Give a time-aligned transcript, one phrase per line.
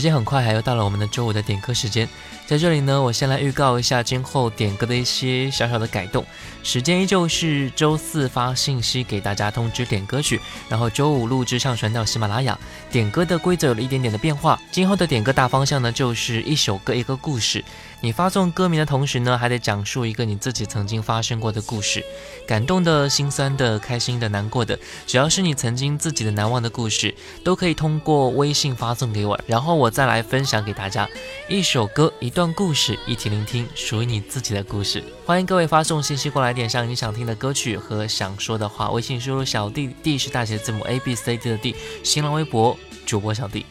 [0.00, 2.08] 时间很快，还又到了我们的周五的点歌时间。
[2.50, 6.26] 在这里呢，我先来预告一下今后点歌的一些小小的改动。
[6.64, 12.58] 时间依旧是周四发信息给大家通知点歌曲，然后周五录制上传到喜马拉雅。
[12.90, 17.64] 点歌的规则有了一点点的变化，今后的点歌大方向呢，就是一首歌一个故事。
[18.02, 22.02] 你发送歌名的同时呢，还得讲述一个你自己曾经发生过的故事，
[22.48, 24.76] 感动的、心酸的、开心的、难过的，
[25.06, 27.14] 只要是你曾经自己的难忘的故事，
[27.44, 31.08] 都可以通过微信发送给我，然后我再来分享给大家。
[31.48, 35.02] 一首歌，一段故事，一起聆听属于你自己的故事。
[35.26, 38.90] 欢迎各位发送信息过来，点上你想听的歌曲和想说的话。
[38.90, 41.74] 微信输入小弟，D 是大写字母 A B C D 的 D。
[42.02, 43.66] 新浪微博主播小弟。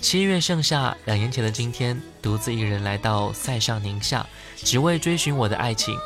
[0.00, 4.26] 七月盛夏，两年前的今天，独自一人来到塞上宁夏，
[4.56, 5.96] 只为追寻我的爱情。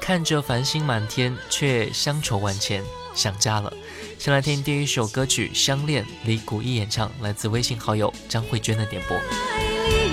[0.00, 2.82] 看着繁星满天，却乡愁万千，
[3.14, 3.72] 想家了。
[4.18, 10.03] 先来听第一首歌曲《相恋》，李谷一演唱，来自微信好友张慧娟的点播。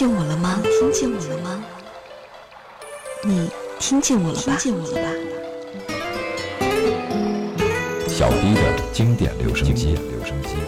[0.00, 0.58] 见我了吗？
[0.62, 1.62] 听见我了吗？
[3.22, 4.56] 你听见我了吧？
[4.56, 5.10] 听见我了吧？
[8.08, 8.62] 小 D 的
[8.94, 9.98] 经典留声机，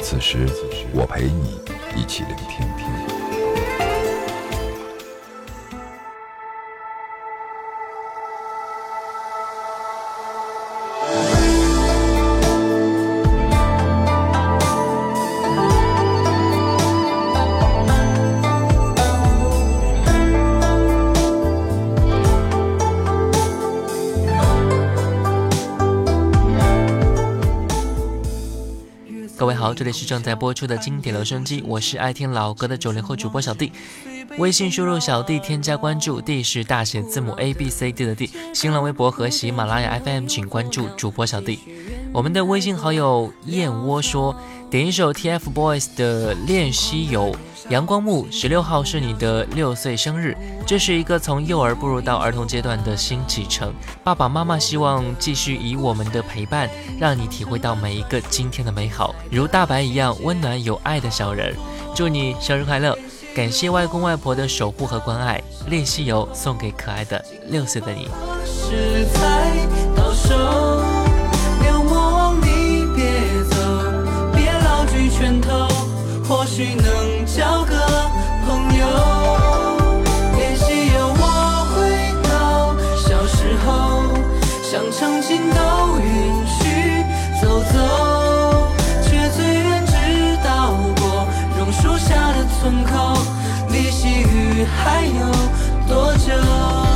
[0.03, 0.47] 此时
[0.93, 1.63] 我陪你
[1.97, 3.12] 一起聆听。
[29.75, 33.73] 这里是正在播出的经典留声机，我是爱听老歌的九零后主播小弟。
[34.39, 38.31] 微信输入小弟添加关注，D 是大写字母 A B C D 的 D。
[38.55, 41.59] 新浪微博和喜马拉雅 FM 请关注主播小弟。
[42.13, 44.37] 我们的微信好友燕窝说，
[44.69, 47.33] 点一首 TFBOYS 的《恋西游》。
[47.71, 50.37] 阳光木十六号是你的六岁生日，
[50.67, 53.73] 这是一个从幼儿步入到儿童阶段的新启程。
[54.05, 56.69] 爸爸妈妈希望继续以我们的陪伴，
[56.99, 61.55] 让你体会到每一个今天的美好，如大白一样温暖有爱的小人。
[61.95, 62.97] 祝你生日快乐！
[63.35, 65.43] 感谢外公外婆的守护和关爱。
[65.69, 68.11] 练习游送给可爱的六岁的你。
[75.23, 75.69] 拳头
[76.29, 77.77] 或许能交个
[78.45, 78.85] 朋友。
[80.37, 81.79] 练习有我回
[82.29, 84.03] 到小时候，
[84.65, 87.05] 想场景都允许
[87.41, 88.67] 走走，
[89.05, 91.25] 却最远只到过
[91.57, 93.17] 榕树下的村口。
[93.71, 95.31] 离细雨还有
[95.87, 96.92] 多久？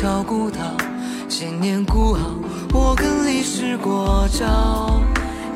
[0.00, 0.60] 巧孤岛，
[1.28, 2.20] 千年孤傲，
[2.72, 5.02] 我跟历史过招。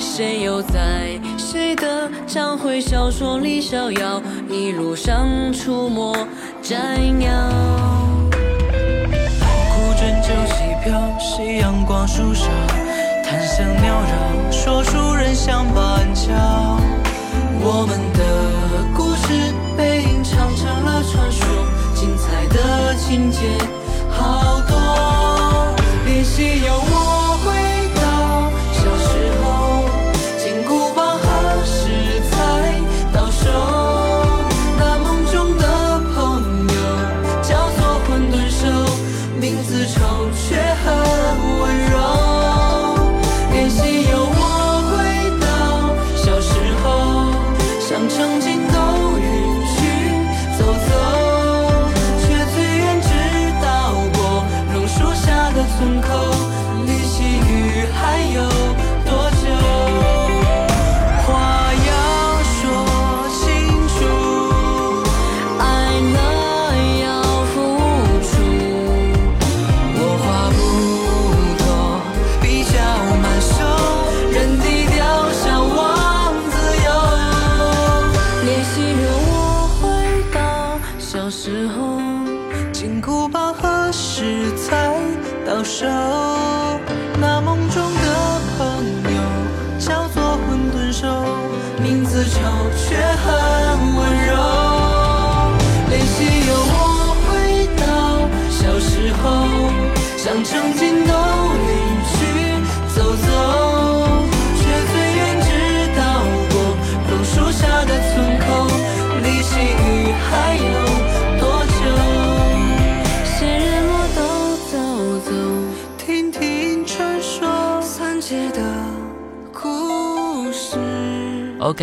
[0.01, 4.21] 谁又在谁的章回小说里逍遥？
[4.51, 6.13] 一路上出没
[6.61, 7.31] 摘鸟。
[9.71, 12.49] 苦斟酒细飘，夕阳光树梢，
[13.23, 16.33] 檀香缭绕，说书人相伴桥。
[17.61, 21.47] 我们的故事背影唱成了传说，
[21.95, 23.39] 精彩的情节。
[26.43, 26.82] see your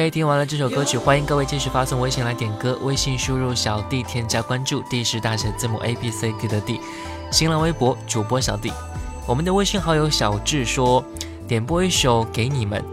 [0.10, 6.80] 听完了这首歌曲，欢迎各位继续发送微信来点歌，微信输入小弟添加关注，D 是大写字母 A B C D 的 D，
[7.32, 8.72] 新浪微博主播小弟。
[9.28, 11.04] 我们的微信好友小智说，
[11.48, 12.84] 点播一首给你们。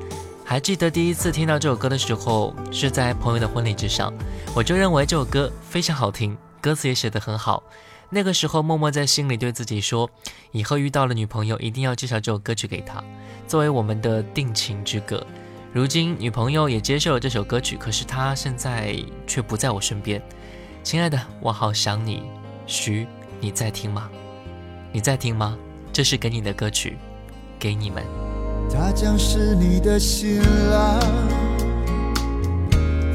[0.45, 4.13] 还记得第一次听到这首歌的时候，是在朋友的婚礼之上，
[4.55, 7.63] 我就认为这首歌非常好听，歌词也写得很好。
[8.11, 10.09] 那个时候默默在心里对自己说，
[10.53, 13.03] 以后遇到了女朋友一定要介绍这首歌曲给她，
[13.49, 15.27] 作为我们的定情之歌。
[15.77, 18.97] 如今女朋友也接受了这首歌曲，可是她现在
[19.27, 20.23] 却不在我身边。
[20.83, 22.23] 亲爱的，我好想你。
[22.65, 23.07] 徐，
[23.41, 24.09] 你在听吗？
[24.91, 25.55] 你在听吗？
[25.93, 26.97] 这是给你的歌曲，
[27.59, 28.03] 给你们。
[28.73, 30.41] 他将是你的新
[30.71, 30.99] 郎，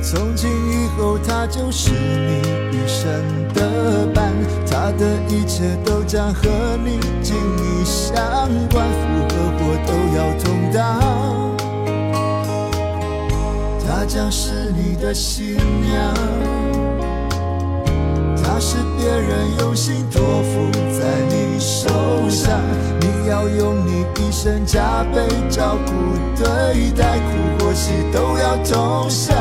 [0.04, 3.12] 从今以后他就是你一生
[3.56, 4.32] 的伴，
[4.70, 8.16] 他的一切都将和你紧密相
[8.70, 11.51] 关，福和祸都要同当。
[14.02, 16.12] 她将是你的新娘，
[18.44, 21.88] 她是别人用心托付在你手
[22.28, 22.60] 上，
[23.00, 25.92] 你要用你一生加倍照顾
[26.36, 29.38] 对待，苦或喜都要同享，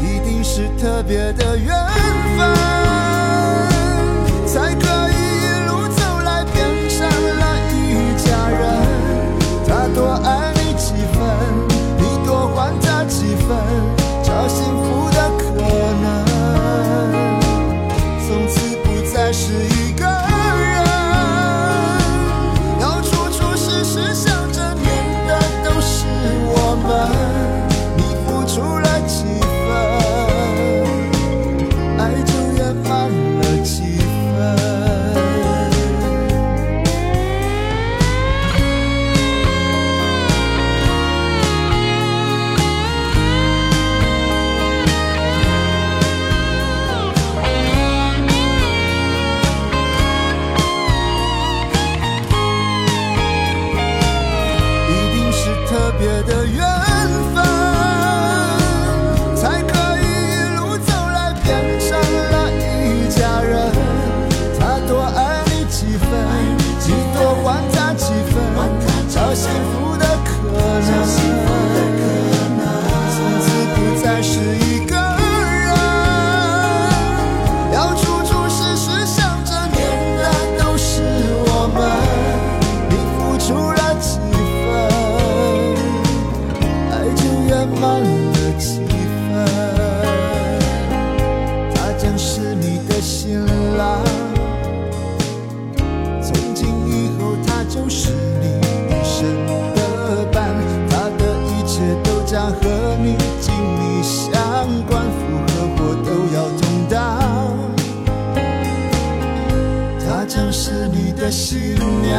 [0.00, 1.72] 一定是特别的缘
[2.36, 2.79] 分，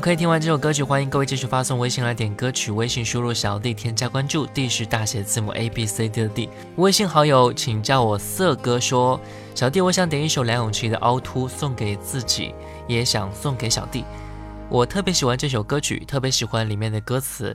[0.00, 6.48] OK，听完这首歌曲，欢迎各位继续发送微信来点歌曲，微信输入小弟添加关注，D 是大写字母 A B C D 的 D。
[6.76, 9.20] 微信好友请叫我色哥说，
[9.54, 12.54] 小弟我想点一首梁咏琪的《凹凸》送给自己，
[12.88, 14.02] 也想送给小弟。
[14.70, 17.54] 我特别喜欢这首歌曲，特别喜欢里面的歌词。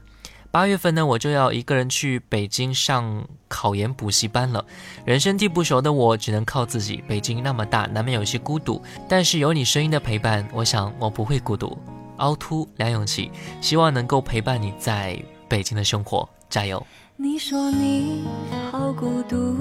[0.52, 4.64] 八月份呢，我就要一个人去北京上考研补习班了。
[5.04, 7.04] 人生地不熟的我，只能靠自己。
[7.08, 11.76] 北京那么大，难免有些孤独，但是有你声音的陪伴，我想我不会孤独。
[12.18, 13.32] 凹凸梁咏琪，
[13.62, 16.86] 希望能够陪伴你在北京的生活，加油！
[17.18, 18.26] 你说你
[18.72, 19.56] 好孤独，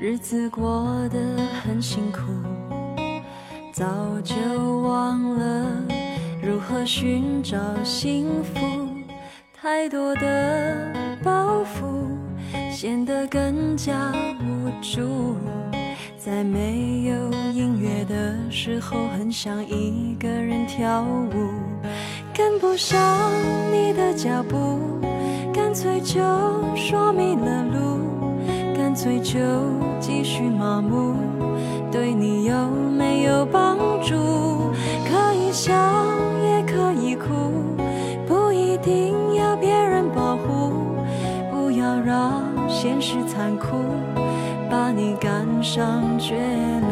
[0.00, 1.18] 日子过得
[1.62, 2.20] 很辛苦，
[3.72, 3.86] 早
[4.22, 4.34] 就
[4.80, 5.66] 忘了
[6.42, 8.60] 如何寻找幸福。
[9.54, 12.08] 太多的包袱
[12.68, 15.36] 显得更加无助，
[16.24, 17.14] 在没有
[17.52, 21.32] 音乐的时候，很想一个人跳舞，
[22.32, 23.32] 跟不上
[23.72, 24.78] 你的脚步。
[25.52, 26.20] 干脆就
[26.76, 27.98] 说迷了路，
[28.72, 29.40] 干脆就
[29.98, 31.16] 继续麻木，
[31.90, 34.14] 对你有没有帮助？
[35.10, 35.72] 可以笑
[36.44, 37.32] 也可以哭，
[38.28, 40.72] 不一定要别人保护，
[41.50, 43.76] 不要让现实残酷
[44.94, 46.36] 你赶上绝
[46.80, 46.91] 路。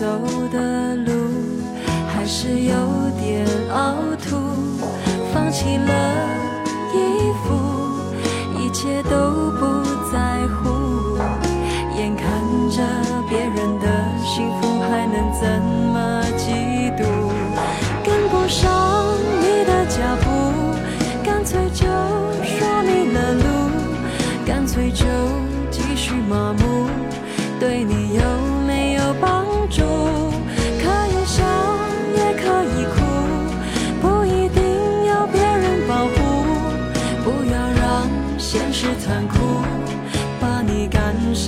[0.00, 0.06] 走
[0.50, 1.12] 的路
[2.08, 2.74] 还是有
[3.20, 4.38] 点凹凸，
[5.30, 5.92] 放弃了
[6.94, 6.96] 衣
[7.44, 7.52] 服，
[8.58, 9.10] 一切都
[9.58, 9.60] 不
[10.10, 11.18] 在乎，
[11.98, 12.26] 眼看
[12.70, 12.82] 着
[13.28, 13.86] 别人的
[14.24, 15.69] 幸福，还能怎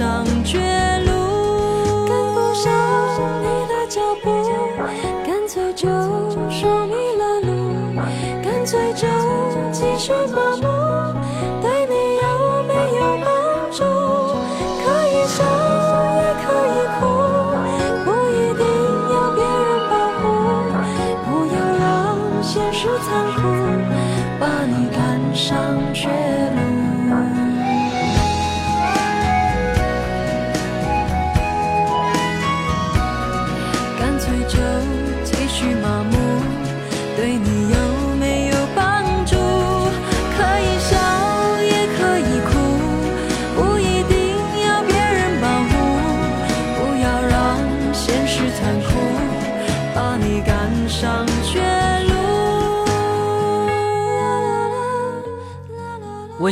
[0.02, 0.59] 上绝
[1.06, 1.12] 路。
[2.09, 2.66] 跟不上
[3.40, 4.26] 你的脚步，
[5.25, 5.87] 干脆就
[6.50, 7.49] 说迷了路，
[8.42, 9.06] 干脆就
[9.71, 10.66] 继续麻木，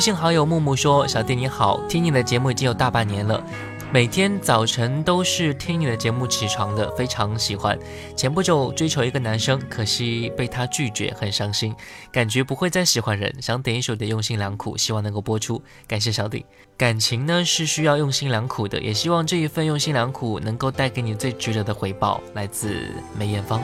[0.00, 3.44] 微信好友木木说：“小弟你好，听你的节目已经有大半年了。”
[3.92, 7.78] 每天早晨都是听你的节目起床的，非常喜欢。
[8.16, 11.76] 前不久追求一个男生，可惜被他拒绝，很伤心，
[12.10, 13.30] 感觉不会再喜欢人。
[13.42, 15.62] 想点一首的《用心良苦》，希望能够播出。
[15.86, 16.46] 感谢小弟。
[16.78, 22.22] 感情呢是需要用心良苦的，也希望这一份用心良苦能够带给你最值得的回报。
[22.32, 22.86] 来自
[23.18, 23.60] 梅艳芳。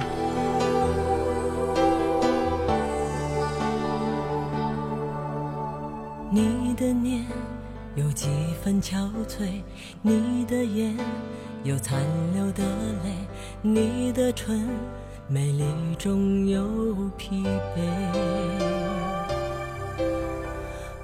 [6.37, 7.25] 你的念。
[7.95, 8.29] 有几
[8.63, 9.63] 分憔悴，
[10.03, 10.95] 你的眼
[11.65, 11.99] 有残
[12.35, 12.63] 留的
[13.03, 13.15] 泪，
[13.63, 14.69] 你的唇
[15.29, 15.65] 美丽
[15.99, 17.43] 中有疲
[17.75, 17.81] 惫。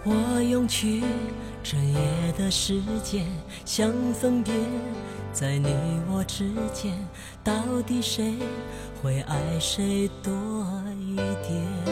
[0.04, 1.02] 我用去
[1.62, 1.98] 整夜
[2.36, 3.24] 的时间，
[3.64, 4.54] 想分辨，
[5.32, 5.74] 在你
[6.10, 6.92] 我之间，
[7.42, 7.54] 到
[7.86, 8.34] 底谁
[9.02, 10.32] 会爱谁多
[11.00, 11.91] 一点？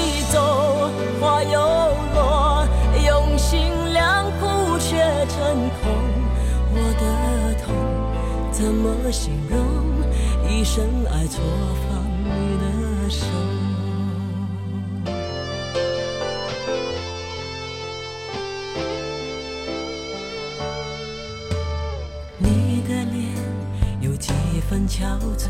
[0.31, 0.89] 走，
[1.19, 1.59] 花又
[2.13, 2.65] 落，
[3.05, 3.59] 用心
[3.91, 5.91] 良苦却成空。
[6.73, 7.03] 我的
[7.61, 7.75] 痛
[8.49, 9.59] 怎么形容？
[10.49, 11.41] 一生爱错
[11.89, 11.89] 放
[12.23, 13.25] 你的手。
[22.37, 23.35] 你的脸
[23.99, 24.31] 有几
[24.69, 25.03] 分憔
[25.37, 25.49] 悴，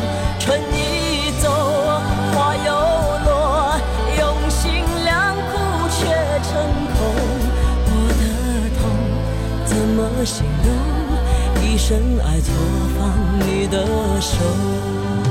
[10.25, 12.53] 形容一生爱错
[12.97, 13.85] 放你的
[14.21, 15.30] 手？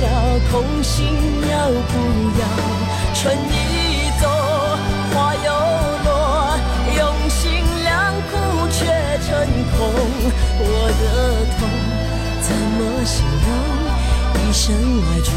[0.00, 0.14] 剩下
[0.50, 1.12] 空心
[1.50, 1.92] 要不
[2.40, 2.42] 要？
[3.14, 4.24] 春已走，
[5.12, 5.52] 花又
[6.04, 6.56] 落，
[6.96, 7.44] 用心
[7.84, 8.32] 良苦
[8.70, 8.86] 却
[9.26, 9.28] 成
[9.76, 9.78] 空。
[10.58, 10.64] 我
[11.00, 11.68] 的痛
[12.40, 13.12] 怎么形
[13.44, 13.48] 容？
[14.40, 15.28] 一生爱错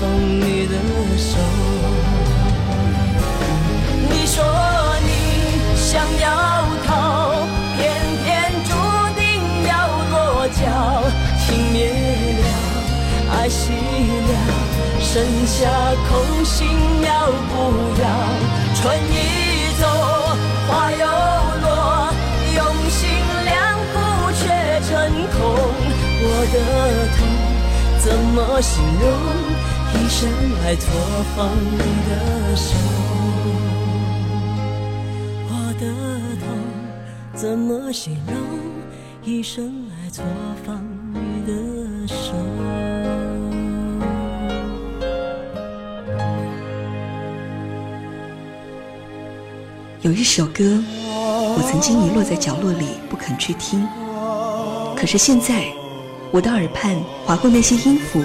[0.40, 0.72] 你的
[1.18, 1.61] 手。
[15.12, 15.68] 剩下
[16.08, 16.66] 空心
[17.02, 17.54] 要不
[18.00, 18.04] 要？
[18.74, 19.12] 春已
[19.78, 19.84] 走，
[20.66, 21.04] 花又
[21.60, 21.68] 落，
[22.56, 22.98] 用心
[23.44, 23.52] 良
[23.92, 23.94] 苦
[24.32, 24.40] 却
[24.88, 24.90] 成
[25.28, 25.36] 空。
[26.24, 26.56] 我的
[27.12, 27.18] 痛
[27.98, 28.72] 怎么形
[29.02, 29.04] 容？
[29.92, 30.18] 一生
[30.64, 30.82] 爱错
[31.36, 31.76] 放你
[32.08, 32.10] 的
[32.56, 32.64] 手。
[35.50, 35.84] 我的
[36.40, 36.42] 痛
[37.34, 38.34] 怎么形容？
[39.22, 40.24] 一生爱错
[40.64, 41.20] 放你。
[41.46, 42.41] 的手。
[50.12, 50.62] 有一首歌，
[51.56, 53.88] 我曾经遗落在角落里不肯去听，
[54.94, 55.72] 可是现在，
[56.30, 56.94] 我的耳畔
[57.24, 58.22] 划过那些音符。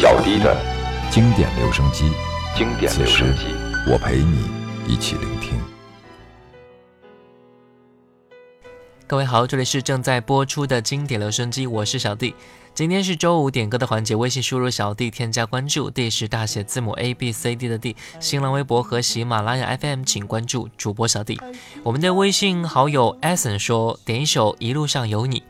[0.00, 0.60] 小迪的
[1.12, 2.10] 经典留声机，
[2.58, 3.44] 经典留声机，
[3.88, 4.50] 我陪你
[4.92, 5.52] 一起聆听。
[9.06, 12.34] 各位好，这里是正在播出的经典留声机，我是小弟。
[12.74, 17.94] 今天是周五点歌的环节，微信输入小弟添加关注，D 是大写字母 A B C D 的 D。
[18.18, 21.38] 新浪微博和喜马拉雅 FM 请关注主播小弟。
[21.82, 25.40] 我们的微信好友 Eason 说点一首《一路上有你》，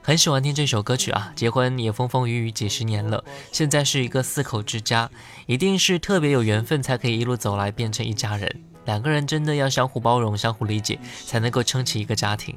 [0.00, 1.32] 很喜欢听这首歌曲啊。
[1.34, 5.10] 结婚也风风雨雨几十年了，现在是一个四口之家，
[5.46, 8.62] 一定是特别有缘分才可以一路走来变成一家人。
[8.84, 12.56] 两个人真的要相互包容、相互理解，才能够撑起一个家庭。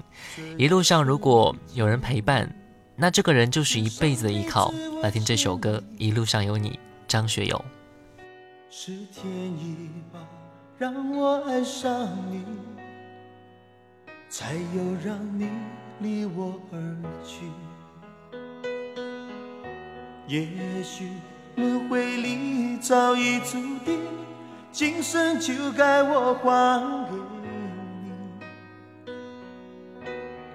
[0.56, 2.56] 一路上如果有人陪伴。
[2.96, 4.72] 那这个人就是一辈子的依靠。
[5.02, 6.70] 来听这首歌《一路上有你》，
[7.08, 7.66] 张学友。
[8.70, 10.20] 是天意吧，
[10.78, 12.44] 让我爱上你，
[14.30, 15.50] 才又让你
[16.00, 16.80] 离我而
[17.26, 17.46] 去。
[20.28, 20.48] 也
[20.84, 21.12] 许
[21.56, 24.00] 轮回里早已注定，
[24.72, 27.43] 今生就该我还给。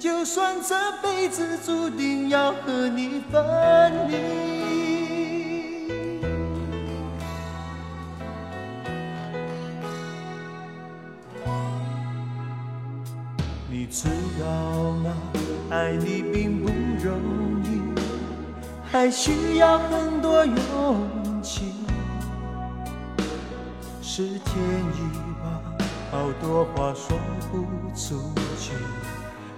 [0.00, 4.16] 就算这辈子注定要和你分离，
[13.68, 14.08] 你知
[14.42, 14.46] 道
[15.04, 15.12] 吗？
[15.70, 16.70] 爱你并不
[17.04, 17.20] 容
[17.62, 17.82] 易，
[18.90, 21.74] 还需要很多勇气。
[24.00, 24.56] 是天
[24.96, 25.00] 意
[25.42, 25.60] 吧，
[26.10, 27.18] 好多话说
[27.52, 28.18] 不出
[28.58, 28.72] 去。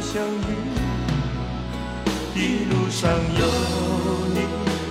[0.00, 0.50] 相遇，
[2.34, 3.46] 一路上有
[4.32, 4.36] 你，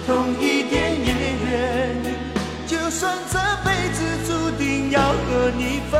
[0.05, 1.07] 痛一点也
[1.45, 2.05] 愿意。
[2.67, 5.99] 就算这辈子注定要和你分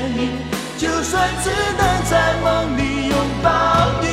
[1.11, 3.49] 算只能在梦里拥抱
[4.01, 4.07] 你。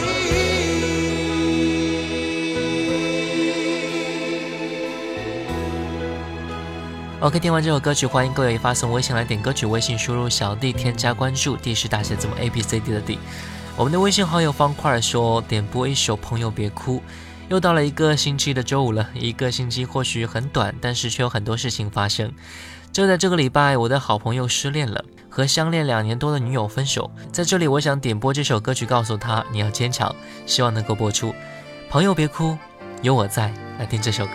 [7.20, 13.20] OK，听完这首歌曲，欢迎各位发送微信来点歌曲，微信输入小弟添加关注，D 是大写字母 A B C D 的 D。
[13.76, 16.96] 我们的微信好友方块说点播一首《朋友别哭》。
[17.48, 22.30] 又到了一个星期的周五了，一个星期或许很短，但是却有很多事情发生。
[22.98, 27.08] 就在这个礼拜，我的好朋友失恋了，和相恋两年多的女友分手。
[27.30, 30.12] 在这里，我想点播这首歌曲，告诉他你要坚强，
[30.46, 31.32] 希望能够播出。
[31.88, 32.58] 朋友别哭，
[33.00, 34.32] 有我在，来听这首歌。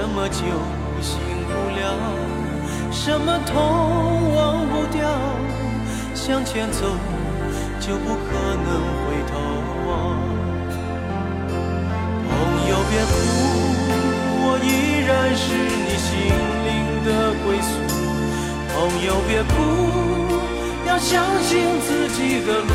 [0.00, 0.40] 什么酒
[1.02, 1.84] 醒不了，
[2.90, 3.52] 什么痛
[4.34, 5.04] 忘不掉？
[6.14, 6.86] 向前走
[7.78, 8.32] 就不可
[8.64, 9.32] 能回头
[9.86, 9.90] 望。
[12.24, 12.32] 朋
[12.70, 13.12] 友别哭，
[14.40, 15.44] 我依然是
[15.84, 16.08] 你心
[16.64, 16.68] 灵
[17.04, 17.08] 的
[17.44, 17.68] 归宿。
[18.72, 19.52] 朋友别哭，
[20.88, 22.72] 要相信自己的路。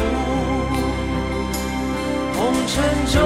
[2.38, 2.74] 红尘
[3.12, 3.18] 中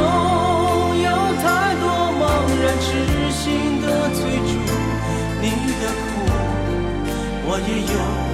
[7.52, 8.29] 我也有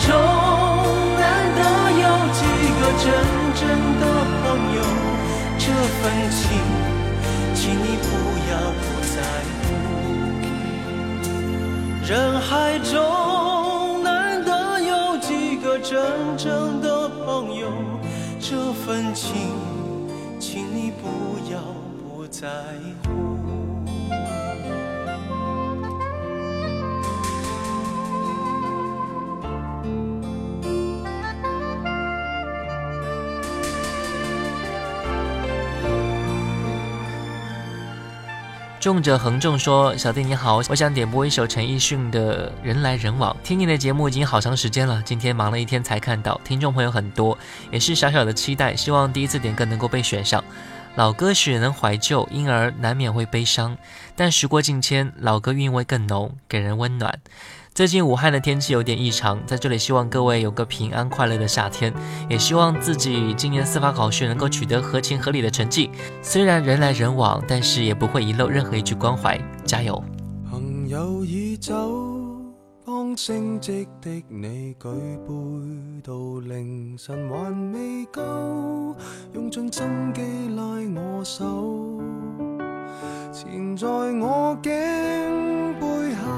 [0.00, 0.08] 中
[1.18, 1.22] 难
[1.54, 1.60] 得
[1.92, 2.40] 有几
[2.80, 3.06] 个真
[3.54, 3.60] 正
[4.00, 4.04] 的
[4.42, 4.78] 朋友，
[5.58, 5.64] 这
[6.00, 6.40] 份情，
[7.54, 8.08] 请你不
[8.50, 9.16] 要不在
[9.62, 9.62] 乎。
[12.06, 16.02] 人海中难得有几个真
[16.36, 17.70] 正的朋友，
[18.40, 19.54] 这份情，
[20.40, 21.60] 请你不要
[22.02, 22.48] 不在
[23.04, 23.09] 乎。
[38.80, 43.30] 重者横重说：“小弟你好，我想点播一首陈奕迅的《人来人往》。
[43.44, 46.40] 听你的节目已经好长时间了，今天忙了一天才看到。
[46.44, 47.36] 听众朋友很多，
[47.70, 50.42] 也是小小的期待，希望第一次点歌能够被选上。
[50.94, 53.76] 老歌使人怀旧，因而难免会悲伤。
[54.16, 57.18] 但时过境迁，老歌韵味更浓，给人温暖。
[57.80, 61.90] 最近武汉的天气有点异常，在这里希望各位有个平安快乐的夏天，
[62.28, 65.90] 也希望自己今年司法考试能够取得合情合理的成绩。
[66.20, 70.04] 虽然人来人往，但是也不会遗漏任何一句关怀，加油！
[70.50, 71.72] 朋友已走，
[72.84, 74.92] 剛升職的你舉
[75.24, 76.12] 杯到
[76.46, 78.94] 凌晨還未夠，
[79.32, 80.20] 用盡心機
[80.54, 80.62] 拉
[81.00, 81.98] 我手，
[83.32, 84.70] 纏在我頸
[85.80, 86.28] 背後，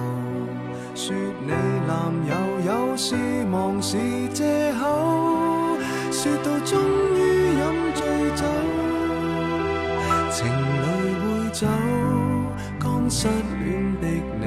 [1.05, 1.51] 说你
[1.89, 1.97] 男
[2.29, 2.33] 友
[2.65, 3.17] 有事
[3.51, 3.99] 忙是
[4.33, 5.77] 借口，
[6.13, 6.79] 说到终
[7.17, 7.19] 于
[7.59, 7.63] 饮
[7.93, 8.45] 醉酒，
[10.31, 10.85] 情侣
[11.19, 11.67] 会走。
[12.79, 13.27] 刚失
[13.59, 14.07] 恋的
[14.39, 14.45] 你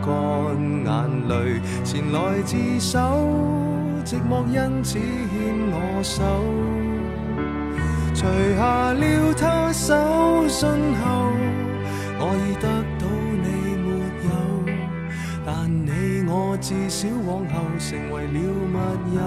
[0.00, 0.88] 哭干眼
[1.28, 2.98] 泪，前来自首，
[4.06, 5.02] 寂寞因此牵
[5.70, 6.24] 我手，
[8.14, 8.24] 除
[8.56, 10.66] 下了他手信
[11.04, 11.30] 后，
[12.20, 12.66] 我已得
[16.36, 18.36] 我至少往后成为了
[18.74, 18.76] 密
[19.14, 19.20] 友。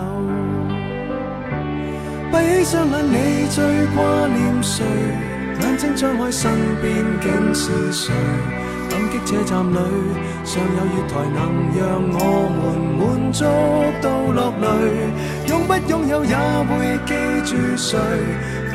[2.29, 3.63] 闭起双眼，你最
[3.95, 4.83] 挂念谁？
[5.61, 6.85] 眼睛张开，身边
[7.21, 8.13] 竟是谁？
[8.89, 9.77] 感激车站里
[10.43, 11.39] 尚有月台能
[11.77, 11.79] 让
[12.11, 12.15] 我
[12.59, 12.61] 们
[12.99, 13.39] 满足
[14.01, 14.67] 到落泪，
[15.47, 16.35] 拥不拥有也
[16.67, 17.15] 会记
[17.49, 17.97] 住谁，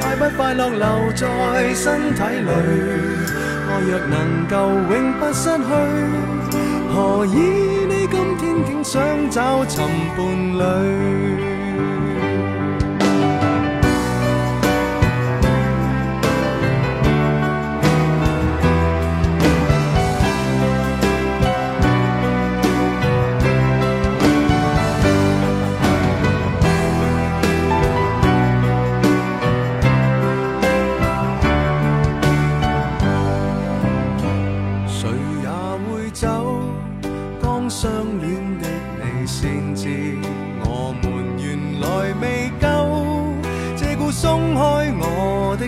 [0.00, 2.50] 快不快乐留在身体里。
[3.68, 4.16] 爱若能
[4.48, 4.54] 够
[4.90, 5.68] 永不失去，
[6.94, 7.36] 何以
[7.88, 9.82] 你今天竟想找寻
[10.14, 11.51] 伴侣？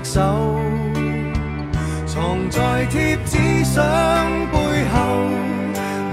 [0.05, 0.21] 手，
[2.07, 3.83] 藏在贴纸相
[4.53, 4.59] 背
[4.93, 4.95] 后。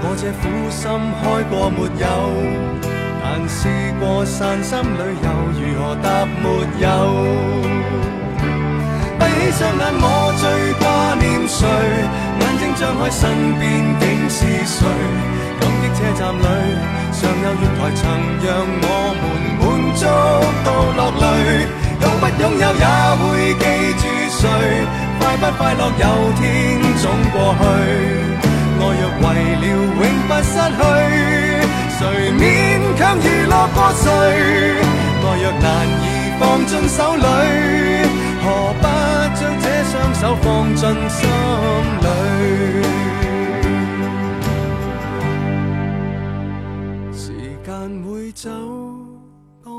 [0.04, 0.82] 我这苦心
[1.20, 2.04] 开过没有？
[3.22, 3.68] 但试
[4.00, 6.44] 过散心旅游，如何答没
[6.80, 6.84] 有？
[9.18, 10.04] 闭起双眼，我
[10.40, 10.42] 最
[10.80, 10.84] 挂
[11.20, 11.60] 念谁？
[12.40, 13.20] 眼睛张开，身
[13.60, 13.62] 边
[14.00, 14.80] 竟是谁？
[15.60, 16.40] 感激车站里
[17.12, 18.00] 尚有月台，曾
[18.42, 18.48] 让
[18.82, 18.84] 我
[19.20, 19.22] 们
[19.60, 19.62] 满
[19.94, 20.02] 足
[20.64, 21.81] 到落泪。
[22.02, 22.86] 拥不拥有也
[23.20, 23.22] 会
[23.54, 23.64] 记
[24.00, 24.42] 住谁？
[25.20, 26.04] 快不快乐有
[26.38, 26.42] 天
[26.98, 27.62] 总过去。
[28.78, 29.24] 爱若为
[29.60, 30.80] 了永不失去，
[31.98, 32.00] 谁？
[32.32, 32.42] 勉
[32.98, 34.04] 强娱乐过谁？
[35.22, 35.66] 爱若难
[36.02, 36.04] 以
[36.40, 37.26] 放进手里，
[38.42, 38.44] 何
[38.80, 38.84] 不
[39.38, 41.20] 将这双手放进心
[42.00, 42.06] 里？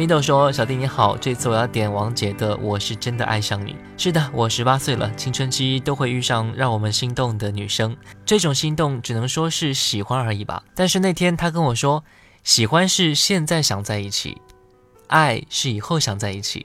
[0.00, 3.72] 米豆说：“小弟你好，这次我要点王杰的《我是真的爱上你》。
[3.98, 10.62] 是的，我十八岁了，青春期都会遇上让我们心动的女生，这种心动只能说是喜欢而已吧。
[10.74, 12.02] 但是那天他跟我说，
[12.42, 14.40] 喜欢是现在想在一起，
[15.08, 16.64] 爱是以后想在一起，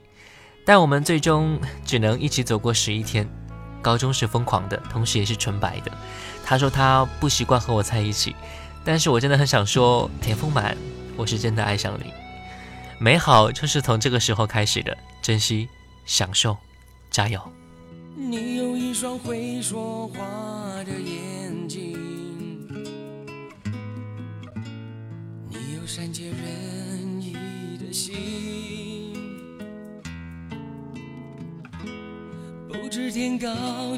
[0.64, 3.28] 但我们最终只能一起走过十一天。
[3.82, 5.92] 高中是疯狂的，同时也是纯白的。
[6.42, 8.34] 他说他不习惯和我在一起，
[8.82, 10.74] 但是我真的很想说，田丰满，
[11.18, 12.10] 我是真的爱上你。”
[12.98, 15.68] 美好就是从这个时候开始的，珍惜、
[16.06, 16.56] 享受，
[17.10, 17.40] 加油！
[18.16, 20.16] 你有一双会说话
[20.84, 21.92] 的眼睛，
[25.50, 27.34] 你有善解人意
[27.78, 29.12] 的心，
[32.66, 33.48] 不知天高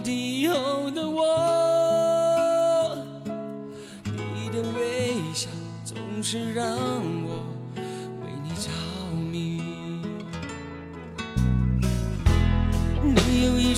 [0.03, 2.97] 地厚的我，
[4.05, 5.49] 你的微笑
[5.85, 6.67] 总是让
[7.25, 7.28] 我。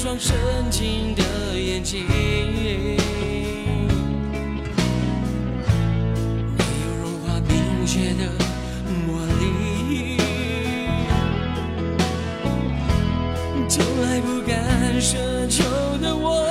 [0.03, 0.35] 双深
[0.71, 1.23] 情的
[1.61, 2.97] 眼睛，你
[6.57, 8.33] 有融化冰雪的
[9.07, 10.17] 魔力，
[13.69, 15.19] 从来不敢奢
[15.51, 15.65] 求
[15.99, 16.49] 的我，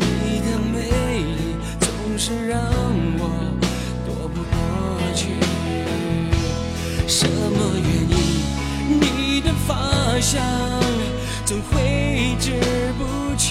[0.00, 1.86] 你的美丽总
[2.18, 2.58] 是让
[3.20, 3.22] 我
[4.04, 4.52] 躲不过
[5.14, 5.28] 去。
[7.06, 8.20] 什么原因？
[9.00, 9.70] 你的发
[10.20, 10.42] 香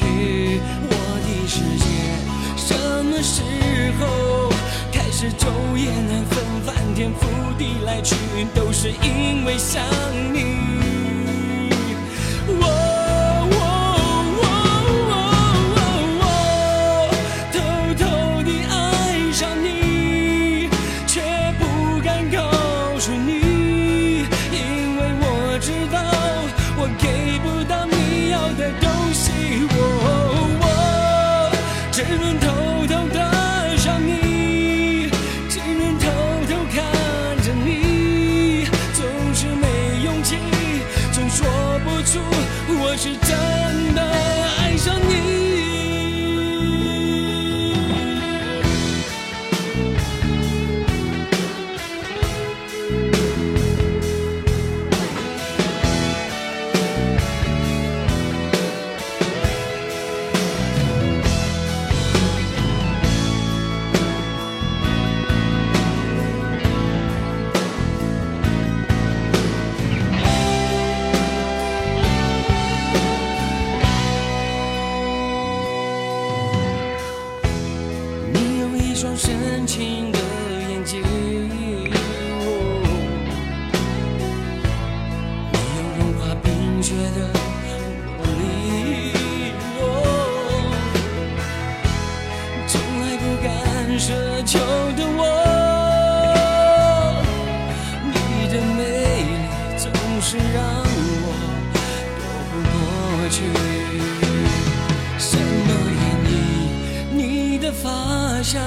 [0.02, 0.60] 去。
[0.90, 0.94] 我
[1.26, 1.86] 的世界
[2.58, 2.70] 什
[3.06, 3.42] 么时
[4.00, 4.04] 候
[4.92, 8.16] 开始昼夜难分、翻天覆地来去，
[8.54, 9.82] 都是因为想
[10.34, 10.91] 你。
[100.32, 101.28] 是让我
[102.16, 103.44] 躲不过去。
[105.20, 106.02] 什么原
[106.32, 106.34] 因？
[107.18, 108.64] 你的发香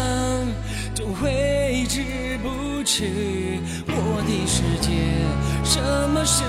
[0.95, 2.03] 总挥之
[2.43, 3.61] 不去。
[3.87, 4.91] 我的世界
[5.65, 6.45] 什么时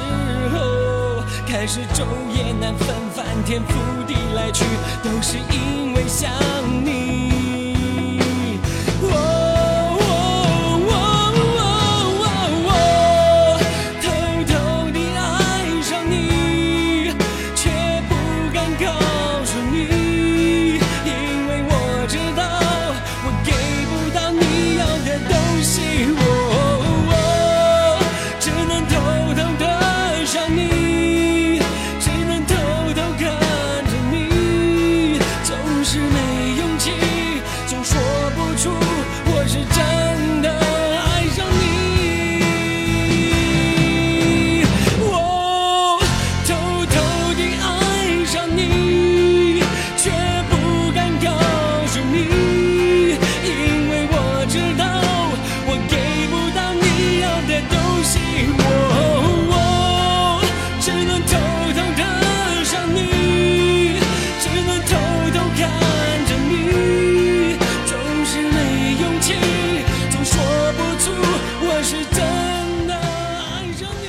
[0.51, 2.03] 候开始昼
[2.35, 4.65] 夜难分、翻天覆地来去，
[5.01, 6.29] 都是因为想
[6.83, 7.34] 你。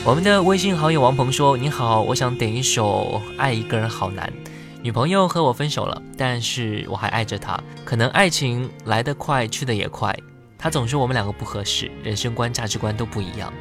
[0.07, 4.33] 我们的微信好友王鹏说：“你好，我想点一首《爱一个人好难》。
[4.81, 7.61] 女朋友和我分手了，但是我还爱着她。
[7.85, 10.17] 可能爱情来得快，去得也快。
[10.57, 13.53] 她总说我们两个不合适，人生观、价值观都不一样。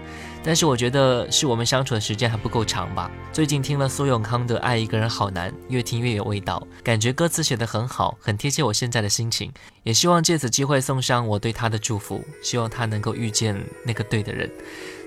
[0.43, 3.10] 但是我觉得是我们相处的时间还不够长吧。
[3.34, 9.52] 最近听了苏永康的《爱一个人好难》，越听越有味道，感觉歌词写得很好，很贴切我现在的心情。
[9.82, 14.48] 也希望借此机会送上我对他的祝福，希望他能够遇见那个对的人。”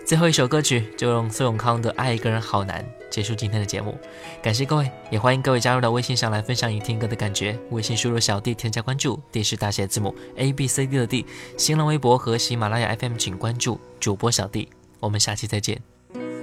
[0.09, 3.95] 最后一首歌曲就用苏永康的《爱一个人好难》结束今天的节目，
[4.41, 7.59] 感谢各位，也欢迎各位加入到微信上来分享你听歌的感觉。
[7.73, 11.27] 微信输入小弟添加关注，D 是大写字母 A B C D 的 D。
[11.59, 15.79] 新浪微博和喜马拉雅 FM 请关注主播小弟，我们下期再见。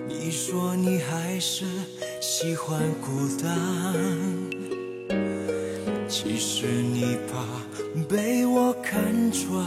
[0.08, 1.66] 你说你还是
[2.22, 3.96] 喜欢孤单，
[6.08, 7.44] 其实你怕
[8.08, 9.66] 被我看穿，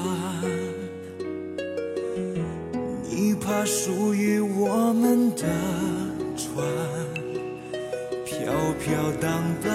[3.20, 5.42] 你怕属于我们的
[6.36, 6.64] 船
[8.24, 9.74] 飘飘荡荡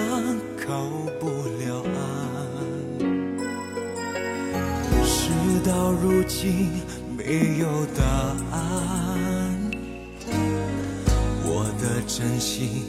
[0.66, 0.88] 靠
[1.20, 1.28] 不
[1.60, 3.04] 了岸，
[5.04, 5.28] 事
[5.62, 6.70] 到如今
[7.18, 8.02] 没有答
[8.50, 9.54] 案。
[11.44, 12.84] 我的真心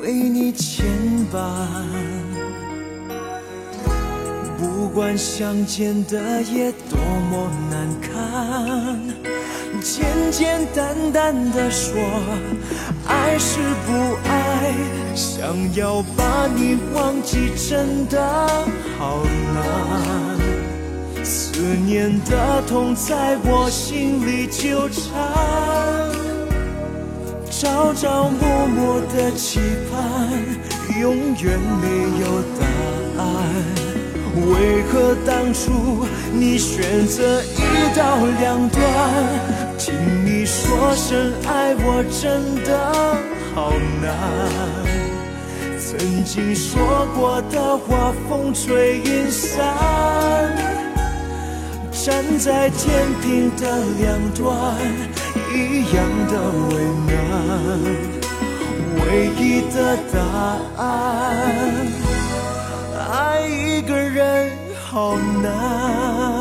[0.00, 0.86] 为你牵
[1.30, 1.38] 绊，
[4.56, 6.98] 不管相见的夜多
[7.30, 8.98] 么难堪，
[9.80, 11.98] 简简单单的说
[13.06, 14.74] 爱是不爱，
[15.14, 18.20] 想要把你忘记真的
[18.98, 19.24] 好
[19.54, 21.24] 难。
[21.24, 25.02] 思念的痛在我心里纠缠，
[27.50, 29.60] 朝朝暮暮的期
[29.90, 30.30] 盼，
[31.00, 31.86] 永远没
[32.20, 32.66] 有答
[33.22, 33.26] 案。
[34.38, 38.78] 为何当初你选择一刀两断？
[40.78, 42.70] 说声爱我真的
[43.52, 44.06] 好难。
[45.76, 49.66] 曾经说过的话，风吹云散。
[51.90, 53.66] 站在天平的
[53.98, 54.06] 两
[54.36, 54.46] 端，
[55.52, 55.96] 一样
[56.28, 56.34] 的
[56.70, 56.72] 为
[57.08, 57.10] 难。
[59.00, 59.76] 唯一的
[60.12, 60.16] 答
[60.80, 60.86] 案，
[63.10, 64.48] 爱一个人
[64.86, 66.37] 好难。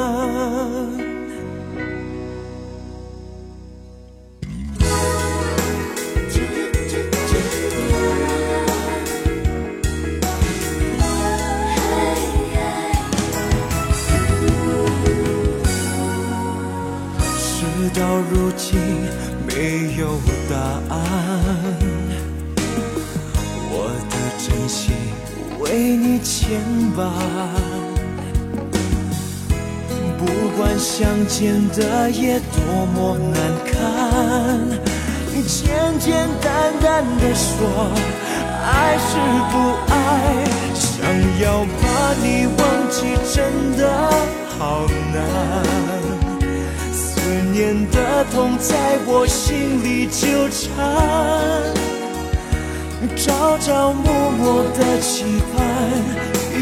[26.97, 27.13] 吧。
[30.17, 30.25] 不
[30.57, 33.37] 管相见的夜多么难
[33.67, 33.71] 堪，
[35.45, 35.69] 简
[35.99, 37.55] 简单单的说
[38.65, 39.09] 爱是
[39.51, 39.53] 不
[39.93, 39.93] 爱，
[40.73, 40.83] 想
[41.39, 41.45] 要
[41.79, 41.83] 把
[42.23, 42.25] 你
[42.57, 42.95] 忘记
[43.31, 43.37] 真
[43.77, 43.81] 的
[44.57, 44.59] 好
[45.13, 45.15] 难。
[46.91, 47.05] 思
[47.53, 47.55] 念
[47.91, 50.65] 的痛在我心里纠缠，
[53.15, 55.23] 朝朝暮暮的期
[55.55, 55.56] 盼。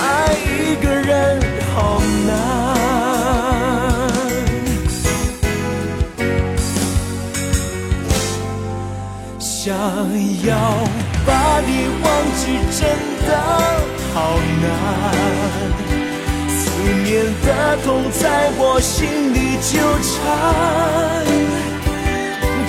[0.00, 0.04] 爱
[0.34, 1.40] 一个人
[1.74, 1.76] 好
[2.26, 2.30] 难。
[9.38, 9.72] 想
[10.46, 10.50] 要
[11.24, 11.70] 把你
[12.02, 12.04] 忘
[12.36, 12.42] 记，
[12.78, 12.80] 真
[13.26, 13.30] 的
[14.12, 14.16] 好
[14.62, 14.64] 难。
[16.48, 16.60] 思
[17.04, 17.08] 念
[17.44, 17.48] 的
[17.84, 18.22] 痛在
[18.58, 18.98] 我心
[19.32, 20.20] 里纠缠，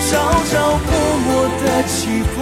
[0.08, 0.12] 朝
[0.52, 0.88] 朝暮
[1.26, 1.28] 暮
[1.64, 1.98] 的期
[2.36, 2.42] 盼，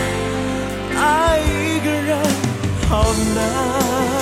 [1.01, 2.17] 爱一个人
[2.87, 4.20] 好难。